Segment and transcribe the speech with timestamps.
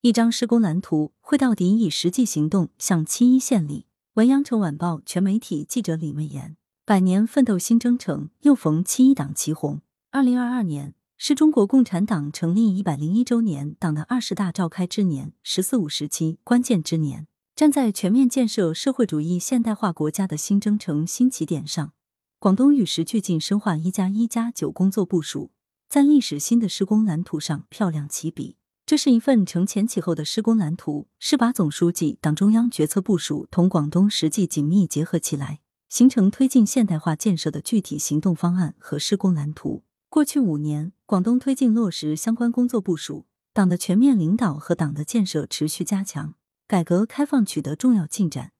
[0.00, 3.86] 一张施工蓝图会到底，以实际行动向七一献礼。
[4.14, 6.56] 文阳城晚报全媒体记者李媚妍。
[6.84, 9.80] 百年奋斗新征程，又逢七一党旗红。
[10.12, 17.26] 二零二二年是中国共产党成立一百零一周年，党的二十大召开之年，十四五时期关键之年。
[17.56, 21.92] 站在全面建设社会主义现代化国家的新征程新起点上，
[22.38, 25.50] 广东与时俱进深化“一加一加九”工作部署，
[25.88, 28.57] 在历史新的施工蓝图上漂亮起笔。
[28.88, 35.60] 这是一份承前启后的施工蓝图，是把总书记、党中央决策部署同广东实际紧密结合起来，
[35.90, 39.82] 形成推进现代化建设的具体行动方案和施工蓝图。
[40.08, 46.32] 过去五年，广东推进落实相关工作部署，党的全面领导和党的建设持续加强，
[46.66, 48.52] 改革开放取得重要进展，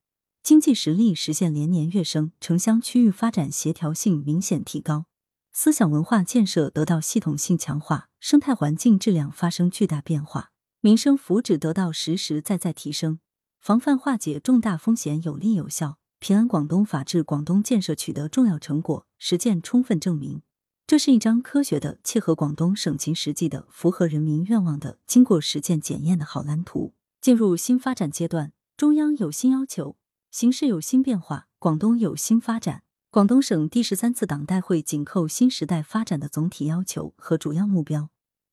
[0.43, 5.07] 经济实力实现连年跃升，城乡区域发展协调性明显提高。
[5.53, 13.19] 思想文化建设得到系统性强化，生态环境质量发生巨大变化，民生福祉得到实实在在提升，
[13.61, 20.43] 防范化解重大风险有力有效，平安广东、法治广东建设取得重要成果，实践充分证明，
[20.87, 26.95] 这是一张科学的、切合广东省情实际的、符合人民愿望的、经过实践检验的好蓝图。
[27.21, 29.97] 进入新发展阶段，中央有新要求，
[30.31, 32.85] 形势有新变化，广东有新发展。
[33.11, 38.11] 广东省第十三次党代会紧扣新时代发展的总体要求和主要目标，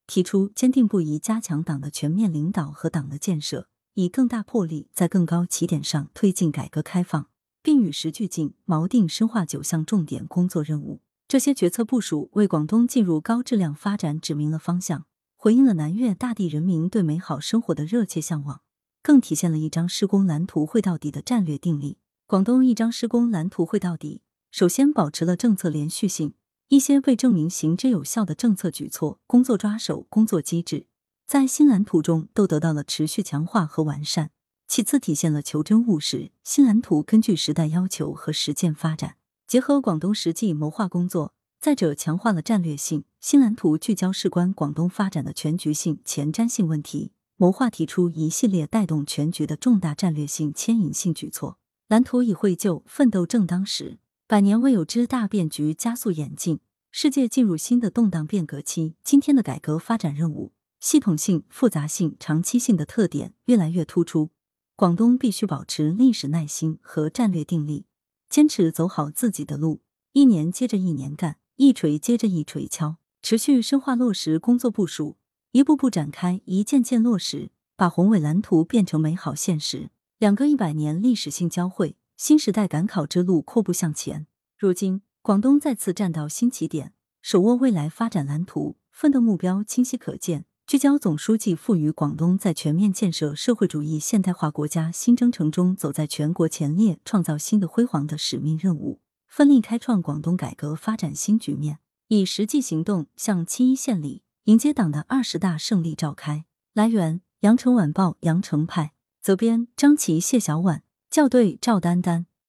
[0.07, 7.27] 提出坚定不移加强党的全面领导和党的建设，以更大魄力在更高起点上推进改革开放，
[7.61, 11.01] 并与时俱进，锚定深化九项重点工作任务。
[11.27, 18.61] 这些决策部署为广东进入高质量发展指明了方向，回应了南粤大地人民对美好生活的热切向往，
[19.03, 21.97] 更体现了一张施工蓝图会到底的战略定力。
[22.25, 24.21] 广东一张施工蓝图会到底。
[24.57, 26.33] 首先，保持了政策连续性，
[26.69, 30.87] 一些被证明行之有效的政策举措、工作抓手、工作机制，
[31.27, 34.31] 在新蓝图中都得到了持续强化和完善。
[34.65, 41.33] 其次，体现了求真务实，新蓝图根据时代要求和实践发展，结合广东实际谋划工作。
[41.59, 51.57] 再者，强化了战略性，新蓝图聚焦事关广东发展的全局性、前瞻性问题，谋划提出一系列带动全局的重大战略性、牵引性举措。
[51.89, 53.99] 蓝图已绘就，奋斗正当时。
[54.27, 56.59] 百年未有之大变局加速演进，
[56.89, 58.95] 世界进入新的动荡变革期。
[59.03, 64.31] 今天的改革发展任务，系统性、复杂性、长期性的特点越来越突出。
[64.75, 67.85] 广东必须保持历史耐心和战略定力，
[68.27, 69.81] 坚持走好自己的路，
[70.13, 75.17] 一年接着一年干，一锤接着一锤敲，持续深化落实工作部署，
[75.51, 79.91] 一步步展开，一件件落实，把宏伟蓝图变成美好现实。
[80.17, 81.95] 两个一百年历史性交汇。
[82.17, 84.25] 新时代赶考之路阔步向前，
[84.57, 106.45] 如今广东再次站到新起点，手握未来发展蓝图，奋斗目标清晰可见，聚焦总书记赋予广东在全面建设社会主义现代化国家新征程中走在全国前列、创造新的辉煌的使命任务，奋力开创广东改革发展新局面，以实际行动向七一献礼，迎接党的二十大胜利召开。
[106.73, 110.84] 来源：羊城晚报羊城派，责编张琪、谢小婉。
[111.15, 112.34] 校对：赵丹丹。